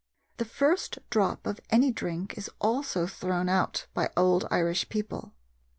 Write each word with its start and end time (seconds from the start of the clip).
The 0.37 0.45
first 0.45 0.97
drop 1.11 1.45
of 1.45 1.59
any 1.69 1.91
drink 1.91 2.35
is 2.35 2.49
also 2.59 3.05
thrown 3.05 3.47
out 3.47 3.85
by 3.93 4.09
old 4.17 4.47
Irish 4.49 4.89
people. 4.89 5.35